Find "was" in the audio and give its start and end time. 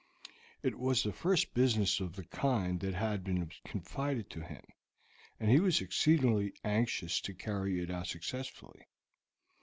0.79-1.03, 5.59-5.79